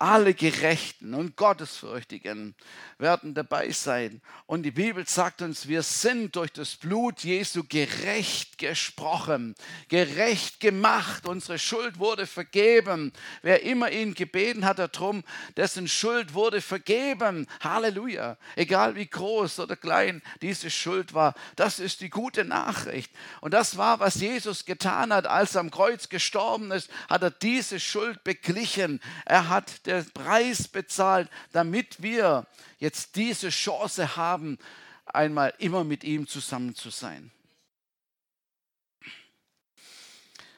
[0.02, 2.54] Alle Gerechten und Gottesfürchtigen
[2.96, 4.22] werden dabei sein.
[4.46, 9.54] Und die Bibel sagt uns, wir sind durch das Blut Jesu gerecht gesprochen,
[9.88, 11.26] gerecht gemacht.
[11.26, 13.12] Unsere Schuld wurde vergeben.
[13.42, 15.22] Wer immer ihn gebeten hat darum,
[15.58, 17.46] dessen Schuld wurde vergeben.
[17.60, 18.38] Halleluja.
[18.56, 23.12] Egal wie groß oder klein diese Schuld war, das ist die gute Nachricht.
[23.42, 27.30] Und das war, was Jesus getan hat, als er am Kreuz gestorben ist, hat er
[27.30, 28.98] diese Schuld beglichen.
[29.26, 32.46] Er hat den Preis bezahlt, damit wir
[32.78, 34.58] jetzt diese Chance haben,
[35.06, 37.30] einmal immer mit ihm zusammen zu sein.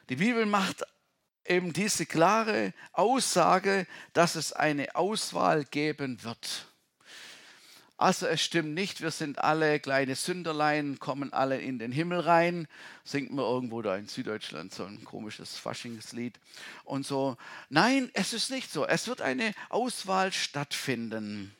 [0.08, 0.82] Die Bibel macht
[1.44, 6.66] eben diese klare Aussage, dass es eine Auswahl geben wird.
[8.02, 12.66] Also es stimmt nicht, wir sind alle kleine Sünderlein, kommen alle in den Himmel rein,
[13.04, 16.36] singt man irgendwo da in Süddeutschland so ein komisches Faschingslied
[16.82, 17.36] und so.
[17.68, 18.84] Nein, es ist nicht so.
[18.84, 21.54] Es wird eine Auswahl stattfinden.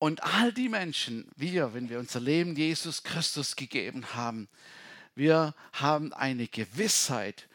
[0.00, 4.48] Und all die Menschen, wir, wenn wir unser Leben Jesus Christus gegeben haben,
[5.14, 7.46] wir haben eine Gewissheit.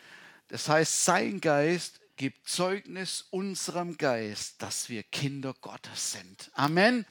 [0.48, 6.52] Das heißt, sein Geist gibt Zeugnis unserem Geist, dass wir Kinder Gottes sind.
[6.54, 7.06] Amen.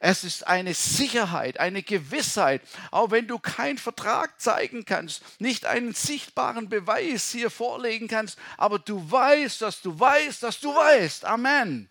[0.00, 5.94] Es ist eine Sicherheit, eine Gewissheit, auch wenn du keinen Vertrag zeigen kannst, nicht einen
[5.94, 11.24] sichtbaren Beweis hier vorlegen kannst, aber du weißt, dass du weißt, dass du weißt.
[11.24, 11.88] Amen.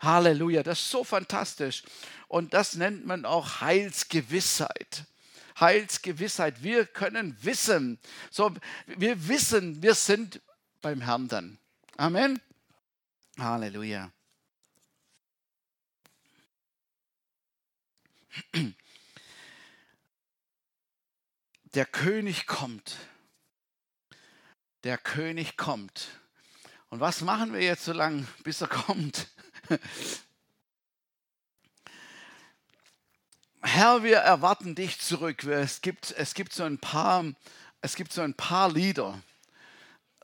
[0.00, 1.82] Halleluja, das ist so fantastisch.
[2.28, 5.04] Und das nennt man auch Heilsgewissheit.
[5.58, 6.62] Heilsgewissheit.
[6.62, 7.98] Wir können wissen.
[8.30, 8.52] So,
[8.86, 10.40] wir wissen, wir sind
[10.80, 11.58] beim Herrn dann.
[11.96, 12.40] Amen.
[13.38, 14.10] Halleluja.
[21.74, 22.96] Der König kommt.
[24.84, 26.08] Der König kommt.
[26.88, 29.28] Und was machen wir jetzt so lange, bis er kommt?
[33.62, 35.44] Herr, wir erwarten dich zurück.
[35.44, 37.24] Es gibt, es gibt, so, ein paar,
[37.80, 39.22] es gibt so ein paar Lieder,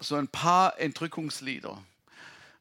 [0.00, 1.82] so ein paar Entrückungslieder.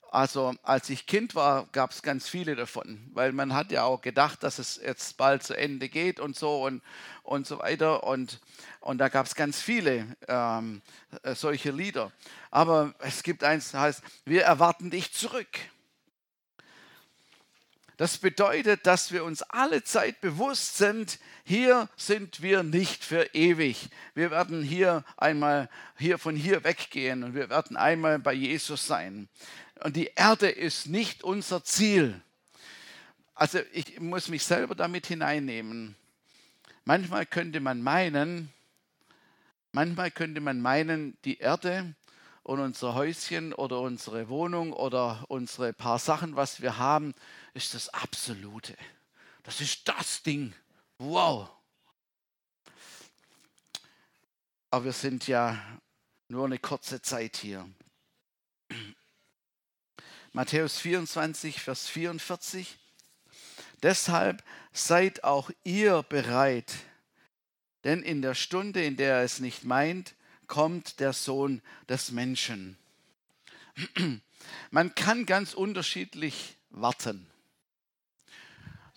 [0.10, 4.02] Also als ich Kind war, gab es ganz viele davon, weil man hat ja auch
[4.02, 6.82] gedacht, dass es jetzt bald zu Ende geht und so und,
[7.24, 8.04] und so weiter.
[8.04, 8.40] Und,
[8.80, 10.82] und da gab es ganz viele ähm,
[11.24, 12.12] äh, solche Lieder.
[12.52, 15.60] Aber es gibt eins, das heißt, wir erwarten dich zurück.
[17.98, 23.90] Das bedeutet, dass wir uns alle Zeit bewusst sind, hier sind wir nicht für ewig.
[24.14, 29.28] Wir werden hier einmal hier von hier weggehen und wir werden einmal bei Jesus sein.
[29.84, 32.22] Und die Erde ist nicht unser Ziel.
[33.34, 35.96] Also ich muss mich selber damit hineinnehmen.
[36.86, 38.54] Manchmal könnte man meinen,
[39.72, 41.96] manchmal könnte man meinen, die Erde
[42.48, 47.14] und unser Häuschen oder unsere Wohnung oder unsere paar Sachen, was wir haben,
[47.58, 48.78] ist das Absolute.
[49.42, 50.54] Das ist das Ding.
[51.00, 51.50] Wow.
[54.70, 55.60] Aber wir sind ja
[56.28, 57.68] nur eine kurze Zeit hier.
[60.34, 62.78] Matthäus 24, Vers 44.
[63.82, 66.76] Deshalb seid auch ihr bereit,
[67.84, 70.14] denn in der Stunde, in der er es nicht meint,
[70.46, 72.78] kommt der Sohn des Menschen.
[74.72, 77.28] Man kann ganz unterschiedlich warten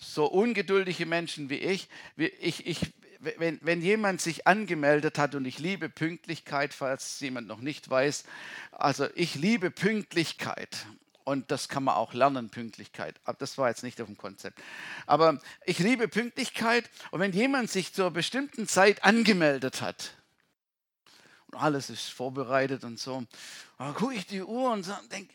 [0.01, 5.59] so ungeduldige Menschen wie ich, ich, ich wenn, wenn jemand sich angemeldet hat und ich
[5.59, 8.25] liebe Pünktlichkeit, falls jemand noch nicht weiß,
[8.73, 10.87] also ich liebe Pünktlichkeit.
[11.25, 13.21] Und das kann man auch lernen, Pünktlichkeit.
[13.25, 14.61] Aber das war jetzt nicht auf dem Konzept.
[15.07, 16.91] Aber ich liebe Pünktlichkeit.
[17.11, 20.15] Und wenn jemand sich zur bestimmten Zeit angemeldet hat,
[21.47, 23.25] und alles ist vorbereitet und so,
[23.79, 25.35] dann gucke ich die Uhr und denke,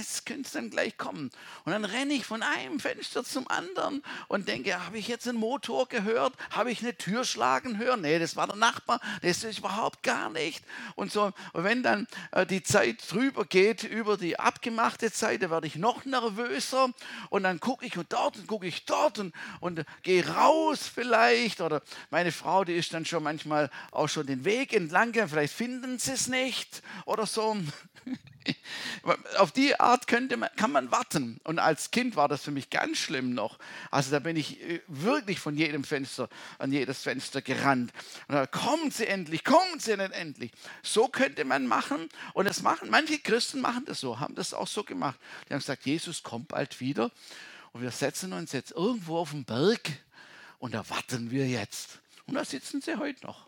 [0.00, 1.30] es könnte dann gleich kommen.
[1.64, 5.38] Und dann renne ich von einem Fenster zum anderen und denke, habe ich jetzt einen
[5.38, 6.34] Motor gehört?
[6.50, 8.00] Habe ich eine Tür schlagen hören?
[8.00, 10.64] Nee, das war der Nachbar, das ist überhaupt gar nicht.
[10.96, 15.50] Und so, und wenn dann äh, die Zeit drüber geht, über die abgemachte Zeit, da
[15.50, 16.90] werde ich noch nervöser
[17.30, 21.60] und dann gucke ich und dort und gucke ich dort und, und gehe raus vielleicht.
[21.60, 25.98] Oder meine Frau, die ist dann schon manchmal auch schon den Weg entlang, vielleicht finden
[25.98, 27.56] sie es nicht oder so.
[29.38, 31.40] Auf die Art könnte man, kann man warten.
[31.44, 33.58] Und als Kind war das für mich ganz schlimm noch.
[33.90, 36.28] Also da bin ich äh, wirklich von jedem Fenster
[36.58, 37.92] an jedes Fenster gerannt.
[38.28, 40.52] Und da kommen sie endlich, kommen sie denn endlich.
[40.82, 42.08] So könnte man machen.
[42.34, 45.18] Und das machen, manche Christen machen das so, haben das auch so gemacht.
[45.48, 47.10] Die haben gesagt, Jesus kommt bald wieder.
[47.72, 49.90] Und wir setzen uns jetzt irgendwo auf den Berg
[50.58, 52.00] und da warten wir jetzt.
[52.26, 53.46] Und da sitzen sie heute noch.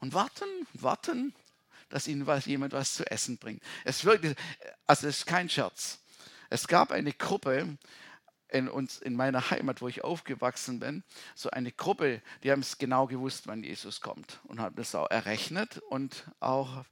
[0.00, 1.34] Und warten, warten,
[1.88, 3.62] dass ihnen was, jemand was zu essen bringt.
[3.84, 4.36] Es wirklich,
[4.86, 5.98] also es ist kein Scherz.
[6.50, 7.78] Es gab eine Gruppe
[8.48, 12.78] in, uns, in meiner Heimat, wo ich aufgewachsen bin, so eine Gruppe, die haben es
[12.78, 16.84] genau gewusst, wann Jesus kommt und haben das auch errechnet und auch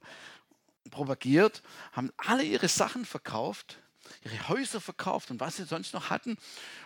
[0.91, 3.79] propagiert, haben alle ihre Sachen verkauft,
[4.25, 6.37] ihre Häuser verkauft und was sie sonst noch hatten.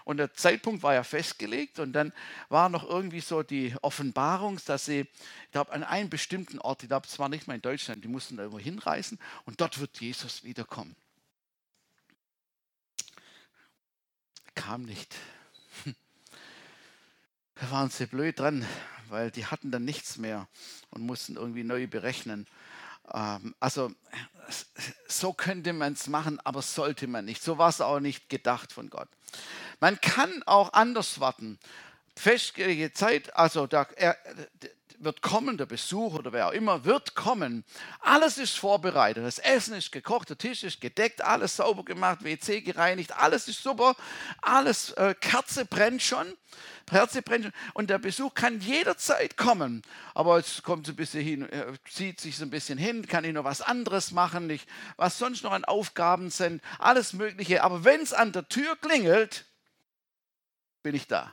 [0.04, 2.12] Und der Zeitpunkt war ja festgelegt und dann
[2.48, 6.88] war noch irgendwie so die Offenbarung, dass sie, ich glaube, an einem bestimmten Ort, ich
[6.88, 10.00] glaube, es war nicht mal in Deutschland, die mussten da irgendwo hinreisen und dort wird
[10.00, 10.96] Jesus wiederkommen.
[14.54, 15.14] Kam nicht.
[17.56, 18.66] Da waren sie blöd dran,
[19.10, 20.48] weil die hatten dann nichts mehr
[20.88, 22.46] und mussten irgendwie neu berechnen.
[23.14, 23.92] Ähm, also
[25.08, 27.42] so könnte man es machen, aber sollte man nicht.
[27.42, 29.08] So war es auch nicht gedacht von Gott.
[29.78, 31.58] Man kann auch anders warten.
[32.16, 34.16] Festgelegte Zeit, also da, er,
[35.00, 37.64] wird kommen, der Besuch oder wer auch immer wird kommen.
[38.00, 39.24] Alles ist vorbereitet.
[39.24, 43.62] Das Essen ist gekocht, der Tisch ist gedeckt, alles sauber gemacht, WC gereinigt, alles ist
[43.62, 43.96] super,
[44.42, 46.26] alles, äh, Kerze brennt schon.
[46.86, 47.54] Kerze brennt schon.
[47.74, 49.82] Und der Besuch kann jederzeit kommen.
[50.14, 53.24] Aber es kommt so ein bisschen hin, äh, zieht sich so ein bisschen hin, kann
[53.24, 57.64] ich noch was anderes machen, nicht, was sonst noch an Aufgaben sind, alles Mögliche.
[57.64, 59.46] Aber wenn es an der Tür klingelt,
[60.82, 61.32] bin ich da.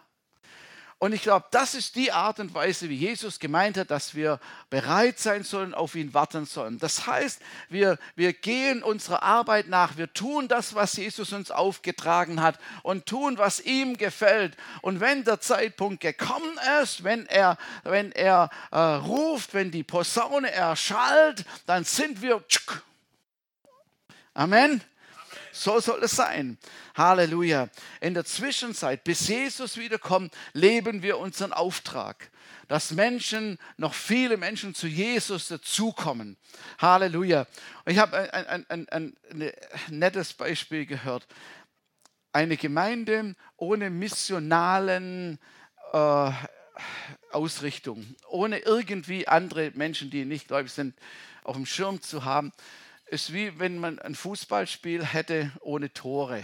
[1.00, 4.40] Und ich glaube, das ist die Art und Weise, wie Jesus gemeint hat, dass wir
[4.72, 6.80] bereit sein sollen, auf ihn warten sollen.
[6.80, 7.40] Das heißt,
[7.70, 13.06] wir, wir gehen unserer Arbeit nach, wir tun das, was Jesus uns aufgetragen hat und
[13.06, 14.58] tun, was ihm gefällt.
[14.82, 20.52] Und wenn der Zeitpunkt gekommen ist, wenn er, wenn er äh, ruft, wenn die Posaune
[20.52, 22.44] erschallt, dann sind wir.
[24.34, 24.82] Amen.
[25.58, 26.58] So soll es sein.
[26.96, 27.70] Halleluja.
[28.00, 32.30] In der Zwischenzeit, bis Jesus wiederkommt, leben wir unseren Auftrag
[32.68, 36.36] dass Menschen, noch viele Menschen zu Jesus dazukommen.
[36.80, 37.48] Halleluja.
[37.86, 39.54] Ich habe ein, ein, ein, ein,
[39.90, 41.26] nettes Beispiel gehört.
[42.34, 45.40] Eine Gemeinde ohne missionalen
[45.94, 46.32] äh,
[47.32, 50.94] Ausrichtung, ohne irgendwie andere Menschen, die nicht gläubig sind,
[51.44, 52.52] auf dem Schirm zu haben
[53.10, 56.44] ist wie wenn man ein Fußballspiel hätte ohne Tore.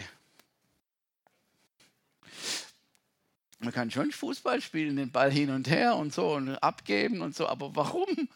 [3.60, 7.34] Man kann schon Fußball spielen, den Ball hin und her und so und abgeben und
[7.34, 8.28] so, aber warum?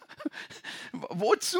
[0.93, 1.59] Wozu?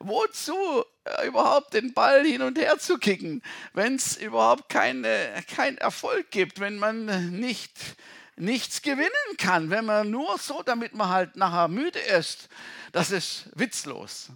[0.00, 0.56] Wozu
[1.04, 3.42] äh, überhaupt den Ball hin und her zu kicken,
[3.74, 7.78] wenn es überhaupt keine, keinen Erfolg gibt, wenn man nicht,
[8.36, 12.48] nichts gewinnen kann, wenn man nur so, damit man halt nachher müde ist?
[12.92, 14.30] Das ist witzlos.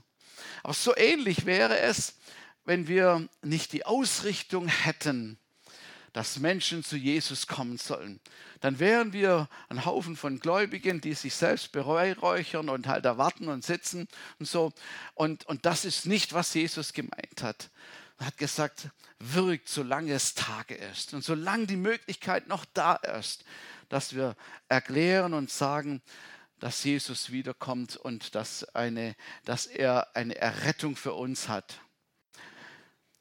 [0.64, 2.14] Aber so ähnlich wäre es,
[2.64, 5.38] wenn wir nicht die Ausrichtung hätten,
[6.14, 8.18] dass Menschen zu Jesus kommen sollen.
[8.60, 13.62] Dann wären wir ein Haufen von Gläubigen, die sich selbst beräuchern und halt erwarten und
[13.62, 14.08] sitzen
[14.38, 14.72] und so.
[15.12, 17.68] Und, und das ist nicht, was Jesus gemeint hat.
[18.18, 18.88] Er hat gesagt,
[19.18, 23.44] wirkt, solange es Tage ist und solange die Möglichkeit noch da ist,
[23.90, 24.34] dass wir
[24.68, 26.00] erklären und sagen,
[26.64, 31.82] dass Jesus wiederkommt und dass, eine, dass er eine Errettung für uns hat.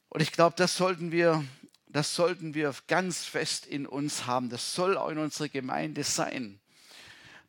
[0.08, 1.44] Und ich glaube, das sollten wir,
[1.88, 4.50] das sollten wir ganz fest in uns haben.
[4.50, 6.62] Das soll auch in unserer Gemeinde sein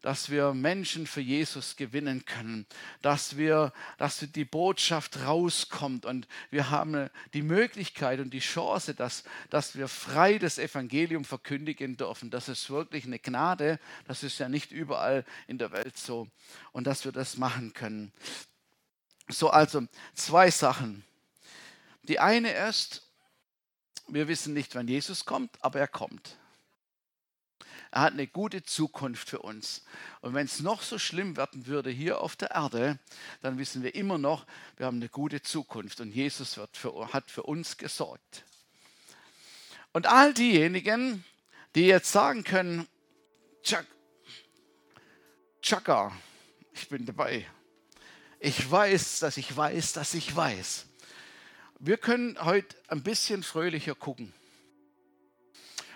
[0.05, 2.67] dass wir Menschen für Jesus gewinnen können,
[3.01, 9.25] dass wir, dass die Botschaft rauskommt und wir haben die Möglichkeit und die Chance, dass,
[9.49, 12.29] dass wir frei das Evangelium verkündigen dürfen.
[12.29, 13.81] Das ist wirklich eine Gnade.
[14.07, 16.29] Das ist ja nicht überall in der Welt so
[16.73, 18.13] und dass wir das machen können.
[19.29, 21.03] So, also zwei Sachen.
[22.03, 23.11] Die eine ist,
[24.09, 26.37] wir wissen nicht, wann Jesus kommt, aber er kommt.
[27.95, 29.85] Er hat eine gute Zukunft für uns.
[30.21, 32.99] Und wenn es noch so schlimm werden würde hier auf der Erde,
[33.41, 37.45] dann wissen wir immer noch, wir haben eine gute Zukunft und Jesus für, hat für
[37.45, 38.43] uns gesorgt.
[39.93, 41.25] Und all diejenigen,
[41.77, 42.89] die jetzt sagen können,
[43.63, 43.87] Chuck,
[45.63, 46.11] Chaka,
[46.73, 47.47] ich bin dabei.
[48.41, 50.87] Ich weiß, dass ich weiß, dass ich weiß.
[51.79, 54.35] Wir können heute ein bisschen fröhlicher gucken.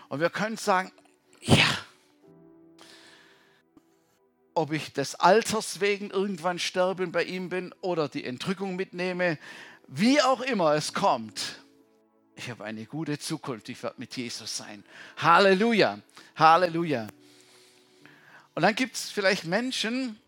[0.08, 0.92] Und wir können sagen,
[1.40, 1.66] ja,
[4.58, 9.38] ob ich des Alters wegen irgendwann sterben bei ihm bin oder die Entrückung mitnehme,
[9.86, 11.62] wie auch immer es kommt,
[12.34, 14.82] ich habe eine gute Zukunft, ich werde mit Jesus sein.
[15.16, 16.00] Halleluja,
[16.34, 17.06] Halleluja.
[18.56, 20.18] Und dann gibt es vielleicht Menschen,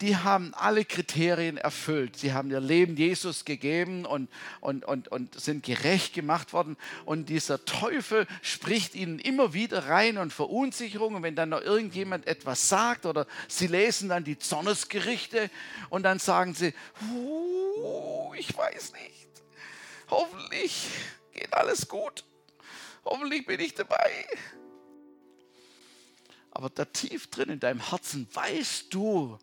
[0.00, 2.16] die haben alle Kriterien erfüllt.
[2.16, 4.30] Sie haben ihr Leben Jesus gegeben und,
[4.60, 6.76] und, und, und sind gerecht gemacht worden.
[7.04, 11.16] Und dieser Teufel spricht ihnen immer wieder rein und Verunsicherung.
[11.16, 15.50] Und wenn dann noch irgendjemand etwas sagt oder sie lesen dann die Zornesgerichte
[15.90, 16.74] und dann sagen sie,
[18.38, 19.28] ich weiß nicht,
[20.10, 20.86] hoffentlich
[21.32, 22.24] geht alles gut,
[23.04, 24.26] hoffentlich bin ich dabei.
[26.52, 29.38] Aber da tief drin in deinem Herzen weißt du,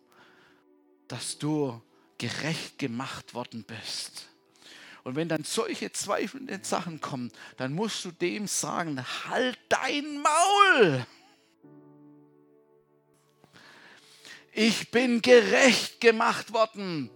[1.08, 1.80] dass du
[2.18, 4.28] gerecht gemacht worden bist.
[5.04, 11.06] Und wenn dann solche zweifelnde Sachen kommen, dann musst du dem sagen, halt dein Maul.
[14.52, 17.10] Ich bin gerecht gemacht worden.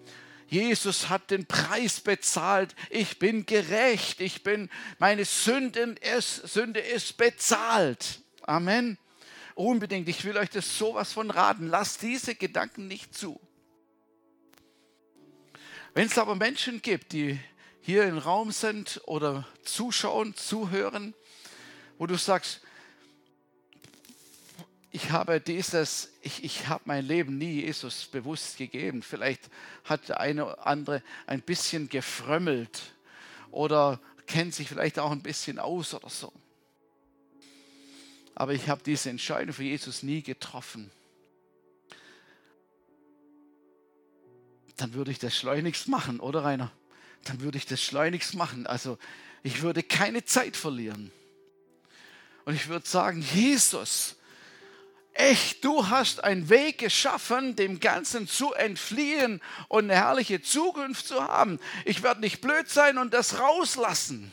[0.46, 2.74] Jesus hat den Preis bezahlt.
[2.90, 4.20] Ich bin gerecht.
[4.20, 4.68] Ich bin,
[4.98, 8.20] meine Sünden ist, Sünde ist bezahlt.
[8.42, 8.98] Amen.
[9.54, 10.08] Unbedingt.
[10.08, 11.66] Ich will euch das sowas von raten.
[11.66, 13.40] Lasst diese Gedanken nicht zu.
[15.92, 17.38] Wenn es aber Menschen gibt, die
[17.80, 21.14] hier im Raum sind oder zuschauen, zuhören,
[21.98, 22.60] wo du sagst,
[24.92, 29.02] ich habe dieses, ich, ich habe mein Leben nie Jesus bewusst gegeben.
[29.02, 29.50] Vielleicht
[29.84, 32.94] hat der eine oder andere ein bisschen gefrömmelt
[33.50, 36.32] oder kennt sich vielleicht auch ein bisschen aus oder so.
[38.34, 40.90] Aber ich habe diese Entscheidung für Jesus nie getroffen.
[44.80, 46.72] Dann würde ich das schleunigst machen, oder Rainer?
[47.24, 48.66] Dann würde ich das schleunigst machen.
[48.66, 48.98] Also
[49.42, 51.12] ich würde keine Zeit verlieren.
[52.44, 54.16] Und ich würde sagen, Jesus,
[55.12, 61.22] echt, du hast einen Weg geschaffen, dem Ganzen zu entfliehen und eine herrliche Zukunft zu
[61.22, 61.60] haben.
[61.84, 64.32] Ich werde nicht blöd sein und das rauslassen.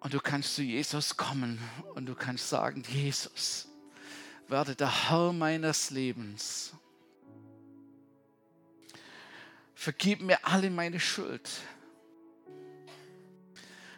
[0.00, 1.60] Und du kannst zu Jesus kommen
[1.94, 3.68] und du kannst sagen, Jesus,
[4.52, 6.74] werde der Herr meines Lebens.
[9.74, 11.50] Vergib mir alle meine Schuld.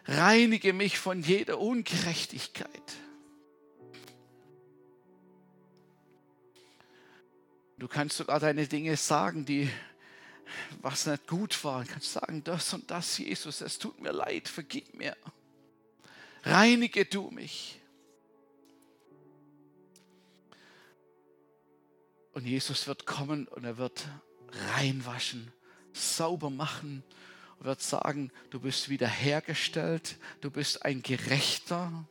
[0.05, 2.69] Reinige mich von jeder Ungerechtigkeit.
[7.77, 9.69] Du kannst sogar deine Dinge sagen, die
[10.81, 11.83] was nicht gut war.
[11.83, 15.17] Du kannst sagen, das und das, Jesus, es tut mir leid, vergib mir.
[16.43, 17.81] Reinige du mich.
[22.35, 24.09] Und Jesus wird kommen und er wird
[24.75, 25.53] reinwaschen,
[25.93, 27.01] sauber machen
[27.57, 32.05] und wird sagen, du bist wiederhergestellt, du bist ein Gerechter.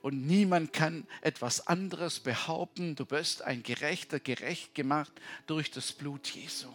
[0.00, 2.94] Und niemand kann etwas anderes behaupten.
[2.94, 5.12] Du bist ein Gerechter, gerecht gemacht
[5.48, 6.68] durch das Blut Jesu.